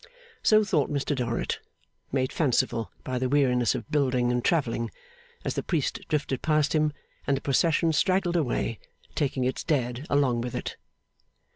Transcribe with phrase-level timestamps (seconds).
[0.41, 1.59] So thought Mr Dorrit,
[2.11, 4.89] made fanciful by the weariness of building and travelling,
[5.45, 6.91] as the priest drifted past him,
[7.27, 8.79] and the procession straggled away,
[9.13, 10.75] taking its dead along with it.